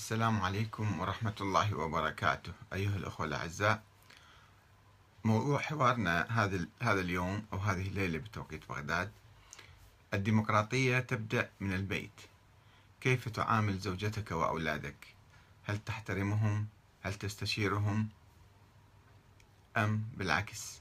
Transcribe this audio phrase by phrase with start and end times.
[0.00, 2.52] السلام عليكم ورحمة الله وبركاته.
[2.72, 3.82] أيها الأخوة الأعزاء
[5.24, 9.12] موضوع حوارنا هذا هذا اليوم أو هذه الليلة بتوقيت بغداد
[10.14, 12.20] الديمقراطية تبدأ من البيت.
[13.00, 15.06] كيف تعامل زوجتك وأولادك؟
[15.64, 16.66] هل تحترمهم؟
[17.02, 18.08] هل تستشيرهم؟
[19.76, 20.80] أم بالعكس؟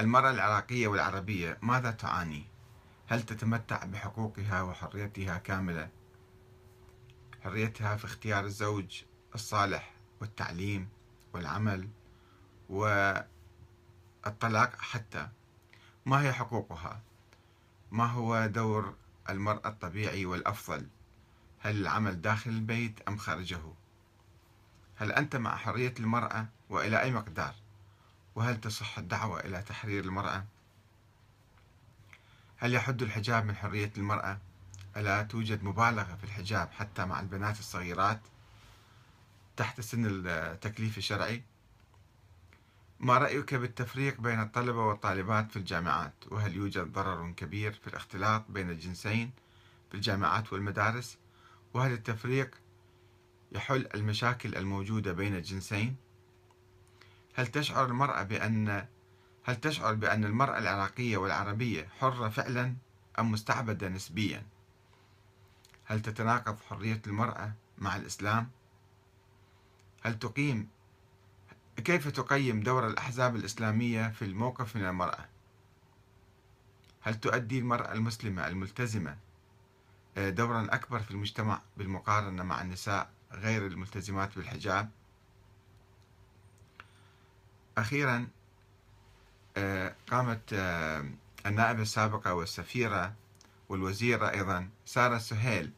[0.00, 2.44] المرأة العراقية والعربية ماذا تعاني؟
[3.08, 5.88] هل تتمتع بحقوقها وحريتها كاملة؟
[7.46, 9.02] حريتها في اختيار الزوج
[9.34, 10.88] الصالح والتعليم
[11.32, 11.88] والعمل
[12.68, 13.46] والطلاق
[14.78, 15.28] حتى.
[16.06, 17.02] ما هي حقوقها؟
[17.90, 18.94] ما هو دور
[19.30, 20.88] المرأة الطبيعي والأفضل؟
[21.58, 23.60] هل العمل داخل البيت أم خارجه؟
[24.96, 27.54] هل أنت مع حرية المرأة وإلى أي مقدار؟
[28.34, 30.44] وهل تصح الدعوة إلى تحرير المرأة؟
[32.56, 34.38] هل يحد الحجاب من حرية المرأة؟
[34.96, 38.20] ألا توجد مبالغة في الحجاب حتى مع البنات الصغيرات
[39.56, 41.42] تحت سن التكليف الشرعي؟
[43.00, 48.70] ما رأيك بالتفريق بين الطلبة والطالبات في الجامعات؟ وهل يوجد ضرر كبير في الاختلاط بين
[48.70, 49.30] الجنسين
[49.90, 51.18] في الجامعات والمدارس؟
[51.74, 52.54] وهل التفريق
[53.52, 55.96] يحل المشاكل الموجودة بين الجنسين؟
[57.34, 58.86] هل تشعر المرأة بأن
[59.44, 62.76] هل تشعر بأن المرأة العراقية والعربية حرة فعلا
[63.18, 64.55] أم مستعبدة نسبيا؟
[65.86, 68.50] هل تتناقض حرية المرأة مع الإسلام؟
[70.02, 70.68] هل تقيم
[71.76, 75.24] كيف تقيم دور الأحزاب الإسلامية في الموقف من المرأة؟
[77.00, 79.16] هل تؤدي المرأة المسلمة الملتزمة
[80.18, 84.90] آه، دورا أكبر في المجتمع بالمقارنة مع النساء غير الملتزمات بالحجاب؟
[87.78, 88.28] أخيرا
[89.56, 91.04] آه، قامت آه،
[91.46, 93.14] النائبة السابقة والسفيرة
[93.68, 95.70] والوزيرة أيضا سارة سهيل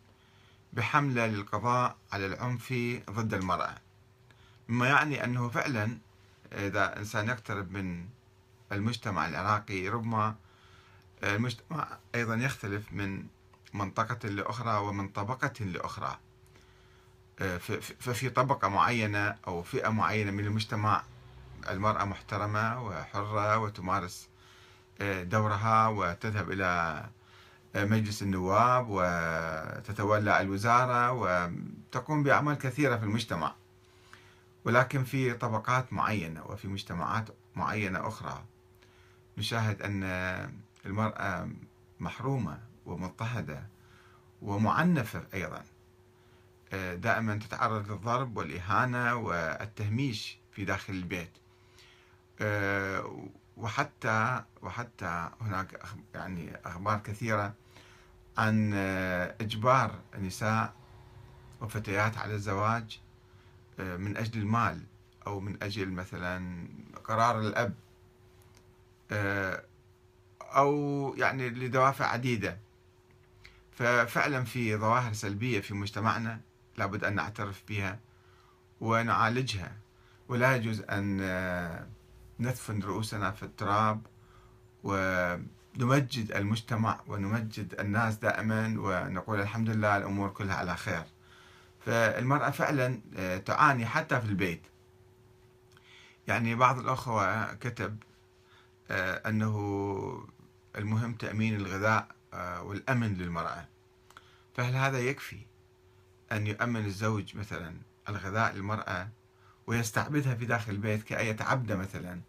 [0.73, 2.73] بحملة للقضاء على العنف
[3.11, 3.75] ضد المرأة.
[4.69, 5.99] مما يعني أنه فعلا
[6.53, 8.09] إذا إنسان يقترب من
[8.73, 10.37] المجتمع العراقي ربما
[11.23, 13.27] المجتمع أيضا يختلف من
[13.75, 16.19] منطقة لأخرى ومن طبقة لأخرى.
[18.01, 21.03] ففي طبقة معينة أو فئة معينة من المجتمع
[21.69, 24.29] المرأة محترمة وحرة وتمارس
[25.01, 27.05] دورها وتذهب إلى
[27.85, 33.55] مجلس النواب وتتولى الوزارة وتقوم بأعمال كثيرة في المجتمع.
[34.65, 38.45] ولكن في طبقات معينة وفي مجتمعات معينة أخرى.
[39.39, 40.03] نشاهد أن
[40.87, 41.51] المرأة
[42.01, 43.63] محرومة ومضطهدة
[44.43, 45.65] ومعنفة أيضا.
[46.95, 51.31] دائما تتعرض للضرب والإهانة والتهميش في داخل البيت.
[53.57, 55.81] وحتى وحتى هناك
[56.15, 57.55] يعني أخبار كثيرة
[58.39, 58.75] عن
[59.41, 60.75] إجبار النساء
[61.61, 63.01] وفتيات على الزواج
[63.79, 64.83] من أجل المال
[65.27, 66.69] أو من أجل مثلا
[67.05, 67.75] قرار الأب
[70.43, 72.59] أو يعني لدوافع عديدة.
[73.73, 76.41] ففعلا في ظواهر سلبية في مجتمعنا
[76.77, 77.99] لابد أن نعترف بها
[78.81, 79.77] ونعالجها.
[80.29, 81.89] ولا يجوز أن
[82.41, 84.07] ندفن رؤوسنا في التراب
[85.79, 91.05] ونمجد المجتمع ونمجد الناس دائما ونقول الحمد لله الأمور كلها على خير.
[91.87, 94.63] فالمرأة فعلا آه، تعاني حتى في البيت.
[96.29, 97.97] يعني بعض الأخوة كتب
[98.91, 100.27] آه، أنه
[100.79, 103.65] المهم تأمين الغذاء آه، والأمن للمرأة.
[104.57, 105.39] فهل هذا يكفي
[106.33, 107.75] أن يؤمن الزوج مثلا
[108.09, 109.09] الغذاء للمرأة
[109.67, 112.21] ويستعبدها في داخل البيت كأية عبدة مثلا؟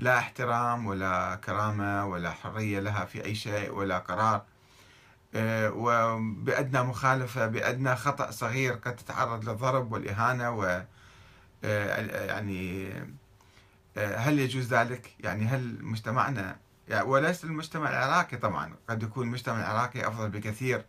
[0.00, 4.42] لا احترام ولا كرامة ولا حرية لها في أي شيء ولا قرار.
[5.34, 10.82] آه، وبأدنى مخالفة بأدنى خطأ صغير قد تتعرض للضرب والإهانة و
[11.64, 12.92] آه، يعني
[13.96, 16.56] آه، هل يجوز ذلك؟ يعني هل مجتمعنا
[16.88, 20.84] يعني وليس المجتمع العراقي طبعا قد يكون المجتمع العراقي أفضل بكثير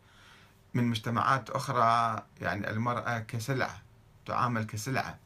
[0.74, 2.24] من مجتمعات أخرى.
[2.42, 3.81] يعني المرأة كسلعة
[4.25, 5.19] تعامل كسلعة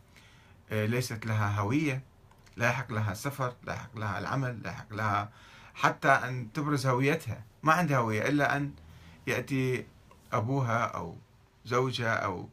[0.72, 2.15] ليست لها هوية.
[2.58, 5.30] لا يحق لها السفر لا يحق لها العمل لا يحق لها
[5.76, 7.44] حتى أن تبرز هويتها.
[7.64, 8.72] ما عندها هوية إلا أن
[9.28, 9.86] يأتي
[10.34, 11.18] أبوها أو
[11.66, 12.50] زوجها أو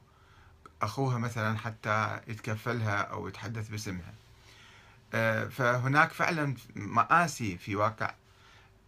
[0.82, 4.14] أخوها مثلا حتى يتكفلها أو يتحدث باسمها.
[5.14, 8.14] آه، فهناك فعلا مآسي في واقع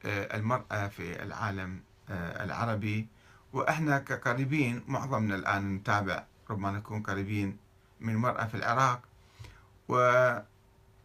[0.05, 3.09] آه، المرأة في العالم العربي.
[3.53, 7.57] وإحنا كقريبين معظمنا الآن نتابع ربما نكون قريبين
[8.01, 9.01] من مرأة في العراق.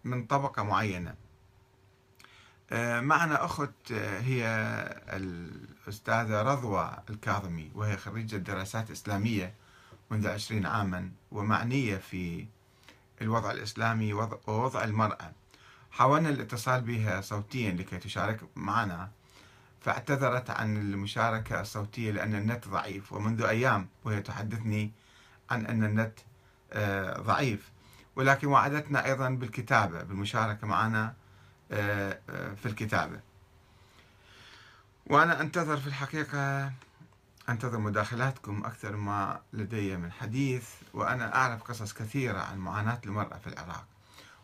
[0.05, 1.15] ومن طبقة معينة.
[2.71, 4.45] آه، معنا أخت آه، هي
[5.09, 9.53] الأستاذة رضوى الكاظمي وهي خريجة دراسات إسلامية
[10.11, 12.45] منذ عشرين عاما ومعنية في
[13.21, 15.31] الوضع الإسلامي ووضع المرأة.
[15.91, 19.09] حاولنا الاتصال بها صوتيا لكي تشارك معنا
[19.81, 24.91] فاعتذرت عن المشاركة الصوتية لأن النت ضعيف ومنذ أيام وهي تحدثني
[25.49, 26.19] عن أن النت
[26.73, 27.71] آه، ضعيف.
[28.19, 31.13] ولكن وعدتنا أيضا بالكتابة بالمشاركة معنا
[31.71, 33.19] آه، آه، في الكتابة.
[35.07, 36.71] وأنا أنتظر في الحقيقة
[37.49, 43.47] أنتظر مداخلاتكم أكثر ما لدي من حديث وأنا أعرف قصص كثيرة عن معاناة المرأة في
[43.47, 43.85] العراق.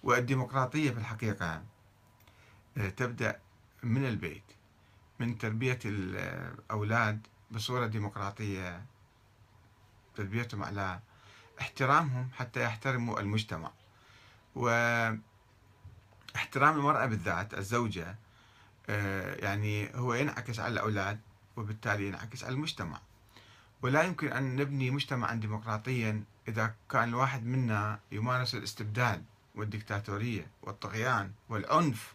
[0.03, 1.63] والديمقراطية في الحقيقة
[2.97, 3.39] تبدأ
[3.83, 4.43] من البيت
[5.19, 8.85] من تربية الأولاد بصورة ديمقراطية
[10.15, 10.99] تربيتهم على
[11.61, 13.71] احترامهم حتى يحترموا المجتمع.
[14.55, 15.21] واحترام
[16.55, 18.15] المرأة بالذات الزوجة
[18.89, 21.19] آه، يعني هو ينعكس على الأولاد
[21.57, 22.99] وبالتالي ينعكس على المجتمع.
[23.81, 29.25] ولا يمكن أن نبني مجتمعا ديمقراطيا إذا كان الواحد منا يمارس الاستبداد
[29.55, 32.13] والدكتاتورية والطغيان والعنف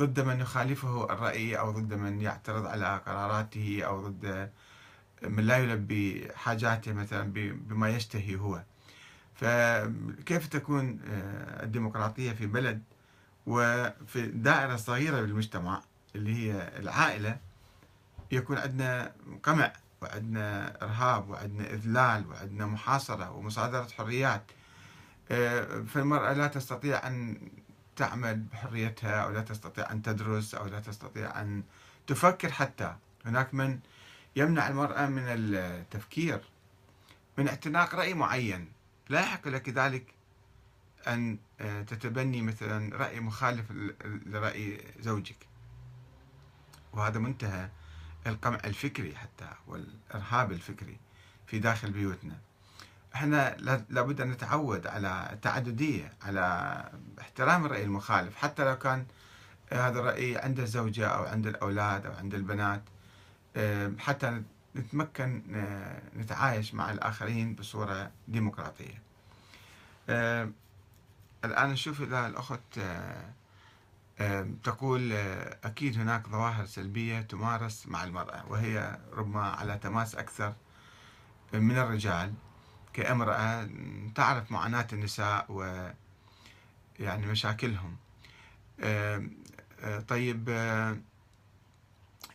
[0.00, 4.52] ضد من يخالفه الرأي أو ضد من يعترض على قراراته أو ضد
[5.22, 8.62] من لا يلبي حاجاته مثلا بما يشتهي هو.
[9.34, 12.82] فكيف تكون آه، الديمقراطية في بلد
[13.46, 15.82] وفي دائرة صغيرة بالمجتمع
[16.14, 17.38] اللي هي العائلة
[18.32, 19.12] يكون عندنا
[19.42, 19.72] قمع
[20.02, 24.42] وعندنا إرهاب وعندنا إذلال وعندنا محاصرة ومصادرة حريات
[25.30, 27.38] آه، فالمرأة لا تستطيع أن
[27.96, 31.62] تعمل بحريتها أو لا تستطيع أن تدرس أو لا تستطيع أن
[32.06, 32.96] تفكر حتى.
[33.26, 33.78] هناك من
[34.36, 36.40] يمنع المرأة من التفكير
[37.38, 38.72] من اعتناق رأي معين.
[39.08, 40.14] لا يحق لك ذلك
[41.08, 43.64] أن آه، تتبني مثلا رأي مخالف
[44.26, 45.48] لرأي زوجك.
[46.92, 47.68] وهذا منتهى
[48.26, 50.98] القمع الفكري حتى والإرهاب الفكري
[51.46, 52.38] في داخل بيوتنا.
[53.14, 53.56] إحنا
[53.90, 56.84] لابد أن نتعود على التعددية على
[57.20, 58.36] احترام الرأي المخالف.
[58.36, 59.06] حتى لو كان
[59.72, 62.82] هذا الرأي عند الزوجة أو عند الأولاد أو عند البنات
[63.98, 64.42] حتى
[64.76, 65.42] نتمكن
[66.16, 69.02] نتعايش مع الآخرين بصورة ديمقراطية.
[71.44, 72.80] الآن نشوف إلى الأخت
[74.64, 75.12] تقول
[75.64, 80.54] أكيد هناك ظواهر سلبية تمارس مع المرأة وهي ربما على تماس أكثر
[81.52, 82.34] من الرجال
[82.92, 83.68] كامرأة
[84.14, 85.90] تعرف معاناة النساء و
[86.98, 87.96] يعني مشاكلهم
[90.08, 90.48] طيب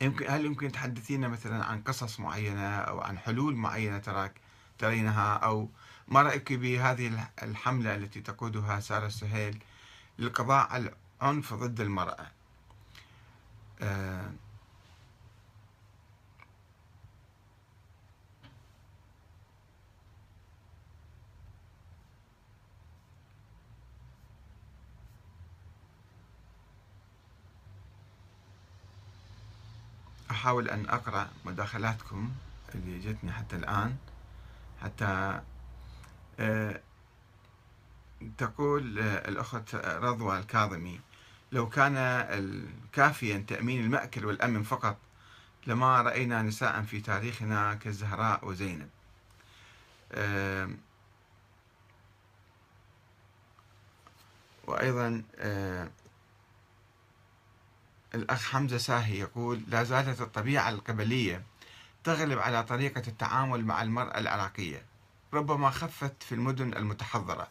[0.02, 4.34] يمكن هل يمكن تحدثينا مثلا عن قصص معينة أو عن حلول معينة تراك
[4.78, 5.70] ترينها؟ أو
[6.08, 9.64] ما رأيك بهذه الحملة التي تقودها سارة سهيل
[10.20, 12.28] للقضاء على العنف ضد المرأة؟
[30.44, 32.32] أحاول أن أقرأ مداخلاتكم
[32.76, 33.98] اللي جتني حتى الآن.
[34.82, 35.42] حتى
[36.40, 36.82] آه،
[38.38, 41.00] تقول آه، الأخت رضوى الكاظمي
[41.52, 41.96] لو كان
[42.94, 44.98] كافيا تأمين المأكل والأمن فقط
[45.68, 48.90] لما رأينا نساء في تاريخنا كالزهراء وزينب.
[50.12, 50.70] آه،
[54.68, 55.24] وأيضا
[58.16, 61.44] الأخ حمزة ساهي يقول لا زالت الطبيعة القبلية
[62.04, 64.86] تغلب على طريقة التعامل مع المرأة العراقية
[65.34, 67.48] ربما خفت في المدن المتحضرة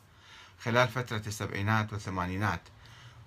[0.64, 2.60] خلال فترة السبعينات والثمانينات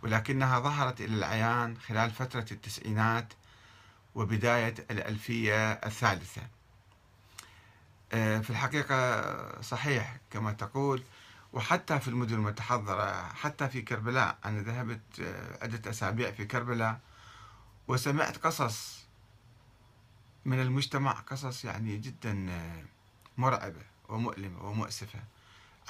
[0.03, 3.33] ولكنها ظهرت إلى العيان خلال فترة التسعينات
[4.15, 6.41] وبداية الألفية الثالثة.
[8.13, 11.03] آه، في الحقيقة صحيح كما تقول
[11.53, 16.99] وحتى في المدن المتحضرة حتى في كربلاء أنا ذهبت آه، عدة أسابيع في كربلاء
[17.87, 19.05] وسمعت قصص
[20.45, 22.49] من المجتمع قصص يعني جدا
[23.37, 25.19] مرعبة ومؤلمة ومؤسفة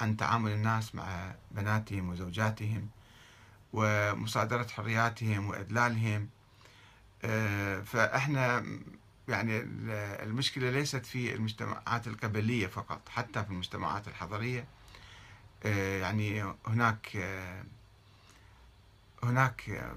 [0.00, 2.88] عن تعامل الناس مع بناتهم وزوجاتهم
[3.72, 6.28] ومصادرة حرياتهم وإذلالهم
[7.24, 8.64] آه، فإحنا
[9.28, 9.60] يعني
[10.22, 14.64] المشكلة ليست في المجتمعات القبلية فقط حتى في المجتمعات الحضرية.
[15.64, 17.64] آه، يعني هناك آه،
[19.22, 19.90] هناك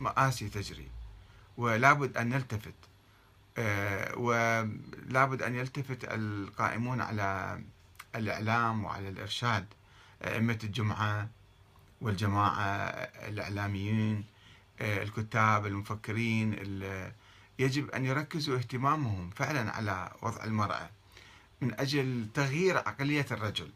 [0.00, 0.88] مآسي تجري.
[1.60, 2.74] ولابد أن نلتفت
[3.58, 7.60] آه، ولابد أن يلتفت القائمون على
[8.16, 9.66] الإعلام وعلى الإرشاد
[10.24, 11.28] أئمة الجمعة
[12.00, 12.64] والجماعة
[13.28, 14.24] الإعلاميين
[14.80, 16.54] آه، الكتاب المفكرين
[17.58, 20.90] يجب أن يركزوا اهتمامهم فعلا على وضع المرأة
[21.60, 23.70] من أجل تغيير عقلية الرجل.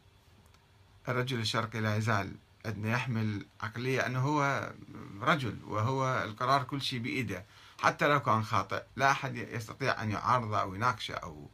[1.09, 2.33] الرجل الشرقي لا يزال
[2.67, 4.73] أن يحمل عقلية أنه هو
[5.21, 7.45] رجل وهو القرار كل شيء بإيده.
[7.79, 11.51] حتى لو كان خاطئ لا أحد يستطيع أن يعارضه أو يناقشه أو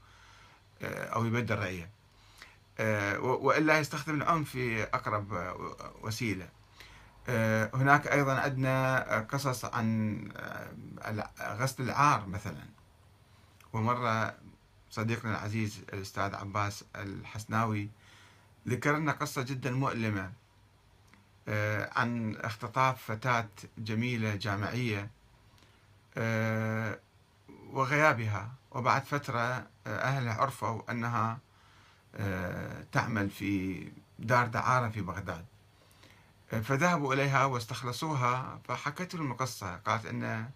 [0.82, 1.90] أو يبدل رأيه.
[3.20, 5.54] وإلا يستخدم العنف في أقرب
[6.02, 6.48] وسيلة.
[7.74, 10.18] هناك أيضا عندنا قصص عن
[11.40, 12.64] غسل العار مثلا.
[13.72, 14.34] ومرة
[14.90, 17.88] صديقنا العزيز الأستاذ عباس الحسناوي
[18.68, 20.32] ذكر لنا قصة جدا مؤلمة
[21.48, 23.48] آه، عن اختطاف فتاة
[23.78, 25.08] جميلة جامعية آه،
[27.72, 28.52] وغيابها.
[28.70, 31.38] وبعد فترة آه، أهلها عرفوا أنها
[32.92, 33.84] تعمل في
[34.18, 35.44] دار دعارة في بغداد.
[36.50, 39.76] فذهبوا إليها واستخلصوها فحكت لهم القصة.
[39.76, 40.50] قالت أن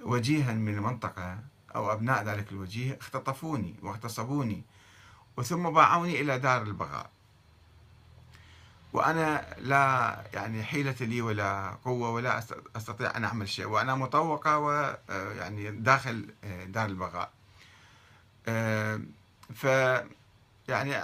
[0.00, 1.38] وجيها من المنطقة
[1.74, 4.62] أو أبناء ذلك الوجيه اختطفوني واغتصبوني
[5.36, 7.10] وثم باعوني إلى دار البغاء.
[8.92, 12.38] وأنا لا يعني حيلة لي ولا قوة ولا
[12.76, 17.30] أستطيع أن أعمل شيء وأنا مطوقة ويعني داخل آه، دار البغاء.
[18.48, 19.00] آه،
[19.54, 19.64] ف
[20.68, 20.94] يعني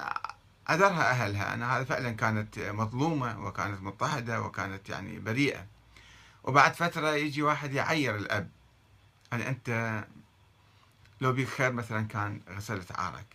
[0.68, 1.54] عذرها أهلها.
[1.54, 5.66] أن هذا فعلا كانت مظلومة وكانت مضطهدة وكانت يعني بريئة.
[6.44, 8.50] وبعد فترة يجي واحد يعير الأب.
[9.32, 10.04] يعني أنت
[11.20, 13.26] لو بيك خير مثلا كان غسلت عارك.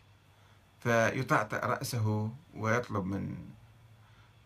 [0.84, 3.36] فيطأطئ رأسه ويطلب من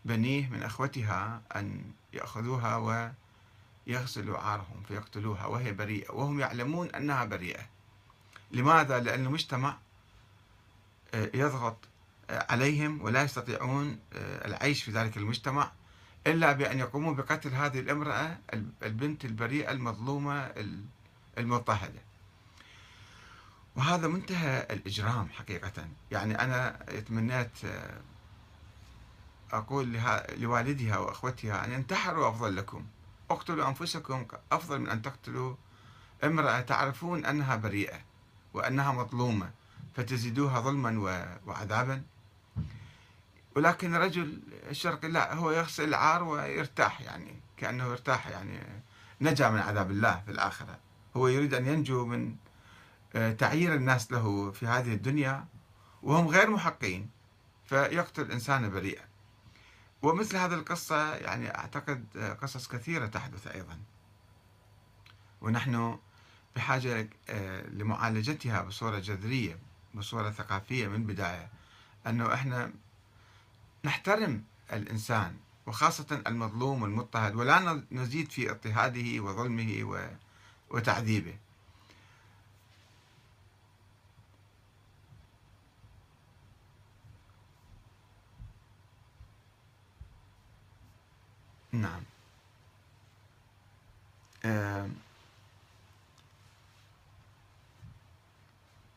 [0.06, 1.82] بنيه من أخوتها أن
[2.12, 2.76] يأخذوها
[3.86, 7.66] ويغسلوا عارهم فيقتلوها وهي بريئة وهم يعلمون أنها بريئة.
[8.50, 9.76] لماذا؟ لأن المجتمع
[11.14, 11.76] آه، يضغط
[12.30, 15.72] آه، عليهم ولا يستطيعون آه، العيش في ذلك المجتمع
[16.26, 18.38] إلا بأن يقوموا بقتل هذه الامرأة
[18.82, 20.52] البنت البريئة المظلومة
[21.38, 22.02] المضطهدة.
[23.76, 25.88] وهذا منتهى الإجرام حقيقة.
[26.10, 26.70] يعني أنا
[27.08, 27.50] تمنيت
[29.52, 30.00] أقول
[30.36, 32.86] لوالدها وأخوتها أن انتحروا أفضل لكم.
[33.30, 35.54] اقتلوا أنفسكم أفضل من أن تقتلوا
[36.24, 36.60] امرأة.
[36.60, 37.98] تعرفون أنها بريئة
[38.54, 39.50] وأنها مظلومة
[39.94, 40.98] فتزيدوها ظلما
[41.46, 42.02] وعذابا.
[43.56, 48.58] ولكن الرجل الشرقي لا هو يغسل العار ويرتاح يعني كأنه يرتاح يعني
[49.20, 50.78] نجا من عذاب الله في الآخرة.
[51.16, 52.36] هو يريد أن ينجو من
[53.14, 55.44] آه، تعيير الناس له في هذه الدنيا
[56.02, 57.16] وهم غير محقين.
[57.66, 59.04] فيقتل إنسانا بريئا
[60.06, 62.04] ومثل هذه القصة يعني أعتقد
[62.42, 63.78] قصص كثيرة تحدث أيضا.
[65.40, 65.98] ونحن
[66.56, 69.58] بحاجة آه، لمعالجتها بصورة جذرية
[69.94, 71.50] بصورة ثقافية من البداية
[72.06, 72.72] أنه إحنا
[73.84, 75.36] نحترم الإنسان
[75.66, 80.08] وخاصة المظلوم والمضطهد ولا نزيد في اضطهاده وظلمه
[80.70, 81.38] وتعذيبه.
[91.76, 92.02] نعم.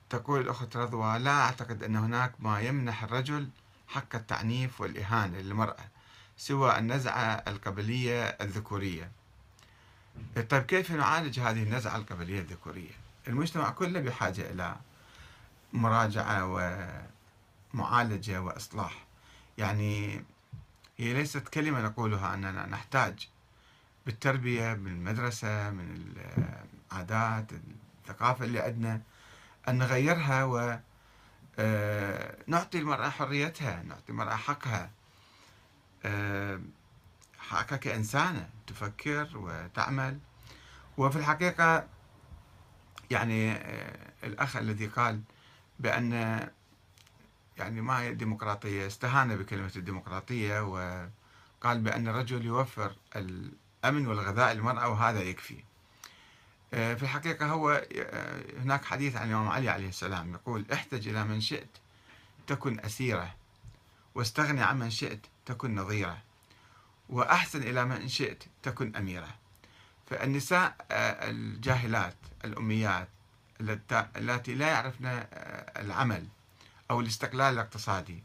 [0.09, 3.49] تقول الأخت رضوى لا أعتقد أن هناك ما يمنح الرجل
[3.87, 5.85] حق التعنيف والإهانة للمرأة
[6.37, 9.11] سوى النزعة القبلية الذكورية.
[10.49, 12.91] طيب كيف نعالج هذه النزعة القبلية الذكورية؟
[13.27, 14.75] المجتمع كله بحاجة إلى
[15.73, 16.45] مراجعة
[17.73, 19.05] ومعالجة وإصلاح.
[19.57, 20.23] يعني
[20.99, 23.29] هي ليست كلمة نقولها أننا نحتاج
[24.05, 26.13] بالتربية بالمدرسة من
[26.91, 29.01] العادات الثقافة اللي عندنا
[29.67, 30.83] أن نغيرها ونعطي
[32.77, 34.91] آه، المرأة حريتها نعطي المرأة حقها.
[36.05, 36.59] آه،
[37.39, 40.19] حقها كإنسانة تفكر وتعمل.
[40.97, 41.87] وفي الحقيقة
[43.11, 45.21] يعني آه، الأخ الذي قال
[45.79, 46.39] بأن
[47.59, 55.21] يعني ما هي الديمقراطية استهان بكلمة الديمقراطية وقال بأن الرجل يوفر الأمن والغذاء للمرأة وهذا
[55.21, 55.63] يكفي.
[56.73, 61.23] آه، في الحقيقة هو آه، هناك حديث عن الإمام علي عليه السلام يقول احتج إلى
[61.23, 61.69] من شئت
[62.47, 63.35] تكن أسيرة
[64.15, 66.17] واستغني عن من شئت تكن نظيرة
[67.09, 69.35] وأحسن إلى من شئت تكن أميرة.
[70.09, 73.07] فالنساء آه، الجاهلات الأميات
[74.17, 75.23] التي لا يعرفن
[75.77, 76.27] العمل
[76.91, 78.23] أو الاستقلال الاقتصادي.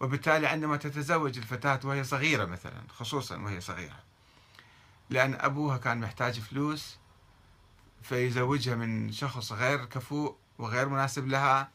[0.00, 4.02] وبالتالي عندما تتزوج الفتاة وهي صغيرة مثلا خصوصا وهي صغيرة
[5.10, 6.96] لأن أبوها كان محتاج فلوس
[8.02, 11.70] فيزوجها من شخص غير كفؤ وغير مناسب لها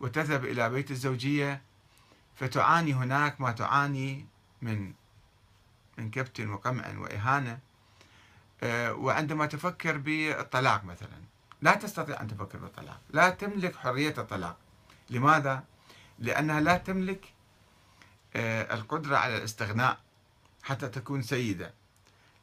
[0.00, 1.62] وتذهب إلى بيت الزوجية
[2.36, 4.26] فتعاني هناك ما تعاني
[4.62, 4.92] من
[5.98, 7.58] من كبت وقمع وإهانة.
[8.62, 11.22] آه، وعندما تفكر بالطلاق مثلا
[11.62, 14.56] لا تستطيع أن تفكر بالطلاق لا تملك حرية الطلاق.
[15.12, 15.64] لماذا؟
[16.18, 17.32] لأنها لا تملك
[18.36, 19.98] آه، القدرة على الاستغناء
[20.62, 21.74] حتى تكون سيدة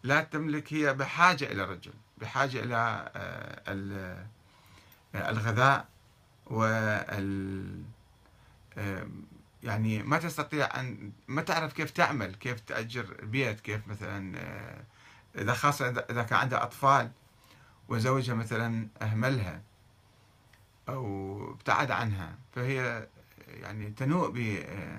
[0.03, 4.25] لا تملك هي بحاجة إلى الرجل بحاجة إلى آه،
[5.15, 5.87] الغذاء
[6.45, 7.83] وال
[9.63, 14.39] يعني ما تستطيع أن ما تعرف كيف تعمل كيف تأجر بيت كيف مثلا
[15.35, 17.11] إذا خاصة إذا كان عندها أطفال
[17.89, 19.61] وزوجها مثلا أهملها
[20.93, 22.35] أو ابتعد عنها.
[22.55, 23.07] فهي
[23.47, 24.31] يعني تنوء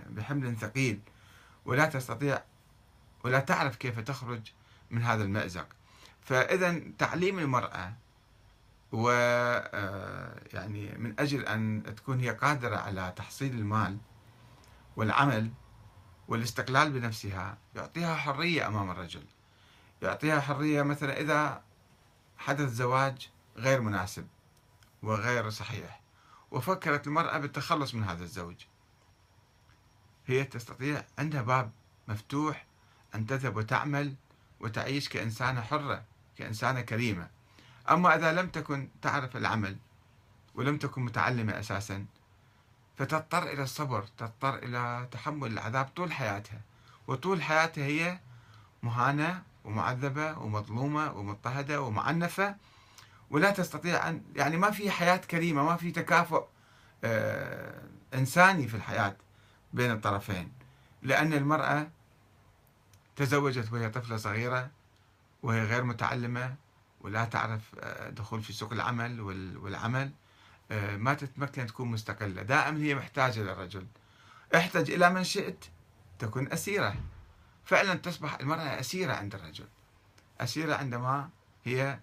[0.08, 1.00] بحمل ثقيل
[1.64, 2.42] ولا تستطيع
[3.24, 4.40] ولا تعرف كيف تخرج
[4.90, 5.66] من هذا المأزق.
[6.22, 7.92] فإذا تعليم المرأة
[8.92, 13.98] و آه، يعني من أجل أن تكون هي قادرة على تحصيل المال
[14.96, 15.50] والعمل
[16.28, 19.22] والاستقلال بنفسها يعطيها حرية أمام الرجل.
[20.02, 21.62] يعطيها حرية مثلا إذا
[22.38, 24.26] حدث زواج غير مناسب.
[25.02, 26.00] وغير صحيح.
[26.50, 28.56] وفكرت المرأة بالتخلص من هذا الزوج.
[30.26, 31.70] هي تستطيع عندها باب
[32.08, 32.66] مفتوح
[33.14, 34.14] أن تذهب وتعمل
[34.60, 36.04] وتعيش كإنسانة حرة
[36.38, 37.30] كإنسانة كريمة.
[37.90, 39.76] أما إذا لم تكن تعرف العمل
[40.54, 42.06] ولم تكن متعلمة أساسا
[42.96, 46.60] فتضطر إلى الصبر تضطر إلى تحمل العذاب طول حياتها.
[47.06, 48.20] وطول حياتها هي
[48.82, 52.56] مهانة ومعذبة ومظلومة ومضطهدة ومعنفة
[53.30, 56.44] ولا تستطيع أن يعني ما في حياة كريمة ما في تكافؤ
[57.04, 57.82] آه
[58.14, 59.16] إنساني في الحياة
[59.72, 60.52] بين الطرفين.
[61.02, 61.90] لأن المرأة
[63.16, 64.70] تزوجت وهي طفلة صغيرة
[65.42, 66.54] وهي غير متعلمة
[67.00, 69.20] ولا تعرف آه، دخول في سوق العمل
[69.56, 70.12] والعمل
[70.70, 72.42] آه، ما تتمكن تكون مستقلة.
[72.42, 73.86] دائما هي محتاجة للرجل.
[74.54, 75.64] احتج إلى من شئت
[76.18, 76.94] تكون أسيرة.
[77.64, 79.68] فعلا تصبح المرأة أسيرة عند الرجل.
[80.40, 81.28] أسيرة عندما
[81.64, 81.98] هي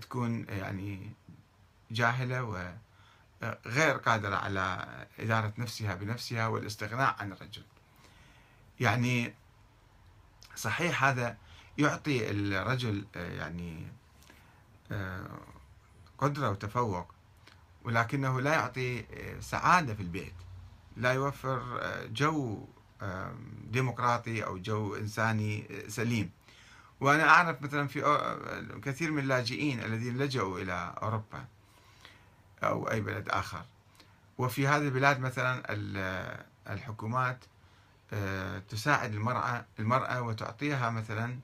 [0.00, 1.12] تكون يعني
[1.90, 4.86] جاهلة وغير قادرة على
[5.18, 7.62] إدارة نفسها بنفسها والاستغناء عن الرجل.
[8.80, 9.34] يعني
[10.56, 11.36] صحيح هذا
[11.78, 13.86] يعطي الرجل يعني
[16.18, 17.14] قدرة وتفوق
[17.84, 19.04] ولكنه لا يعطي
[19.40, 20.34] سعادة في البيت.
[20.96, 22.66] لا يوفر جو
[23.64, 26.30] ديمقراطي أو جو إنساني سليم.
[27.00, 28.00] وأنا أعرف مثلا في
[28.84, 31.44] كثير من اللاجئين الذين لجأوا إلى أوروبا
[32.62, 33.62] أو أي بلد آخر.
[34.38, 35.62] وفي هذه البلاد مثلا
[36.70, 37.44] الحكومات
[38.12, 41.38] آه، تساعد المرأة المرأة وتعطيها مثلا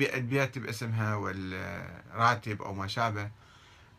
[0.00, 3.30] البيت باسمها والراتب أو ما شابه.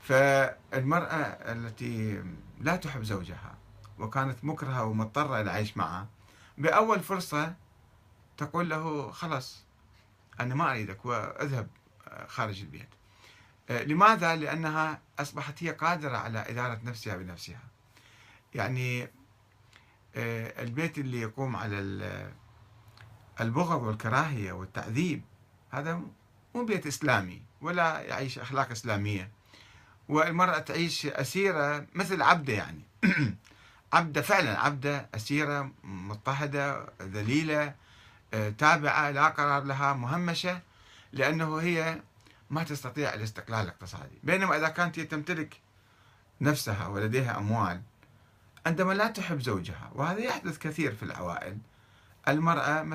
[0.02, 1.16] فالمرأة
[1.52, 2.24] التي
[2.62, 3.56] لا تحب زوجها
[4.00, 6.08] وكانت مكرهة ومضطرة للعيش معه
[6.58, 7.54] بأول فرصة
[8.38, 9.64] تقول له خلاص
[10.39, 11.67] أنا ما أريدك وأذهب
[12.28, 12.89] خارج البيت.
[13.69, 17.62] آه، لماذا؟ لأنها أصبحت هي قادرة على إدارة نفسها بنفسها.
[18.54, 19.04] يعني
[20.15, 21.80] آه، البيت اللي يقوم على
[23.41, 25.21] البغض والكراهية والتعذيب
[25.71, 26.02] هذا
[26.56, 29.32] مو بيت إسلامي ولا يعيش أخلاق إسلامية.
[30.10, 32.82] والمرأة تعيش أسيرة مثل عبدة يعني.
[33.93, 37.76] عبدة فعلا عبدة أسيرة مضطهدة ذليلة آه،
[38.58, 40.60] تابعة لا قرار لها مهمشة
[41.12, 42.02] لأنه هي
[42.50, 44.19] ما تستطيع الاستقلال الاقتصادي.
[44.24, 45.58] بينما إذا كانت هي تمتلك
[46.41, 47.82] نفسها ولديها أموال
[48.65, 51.58] عندما لا تحب زوجها وهذا يحدث كثير في العوائل
[52.28, 52.93] المرأة مثلا